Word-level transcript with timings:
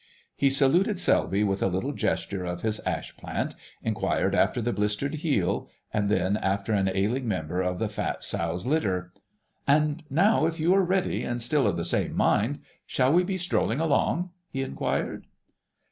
He 0.35 0.49
saluted 0.49 0.97
Selby 0.97 1.43
with 1.43 1.61
a 1.61 1.67
little 1.67 1.91
gesture 1.93 2.43
of 2.43 2.63
his 2.63 2.79
ash 2.87 3.15
plant, 3.17 3.53
inquired 3.83 4.33
after 4.33 4.59
the 4.59 4.73
blistered 4.73 5.13
heel, 5.13 5.69
and 5.93 6.09
then 6.09 6.37
after 6.37 6.73
an 6.73 6.87
ailing 6.91 7.27
member 7.27 7.61
of 7.61 7.77
the 7.77 7.87
fat 7.87 8.23
sow's 8.23 8.65
litter. 8.65 9.13
"And 9.67 10.03
now, 10.09 10.47
if 10.47 10.59
you 10.59 10.73
are 10.73 10.81
ready 10.83 11.21
and 11.23 11.39
still 11.39 11.67
of 11.67 11.77
the 11.77 11.85
same 11.85 12.15
mind, 12.15 12.61
shall 12.87 13.13
we 13.13 13.23
be 13.23 13.37
strolling 13.37 13.79
along?" 13.79 14.31
he 14.49 14.63
inquired. 14.63 15.27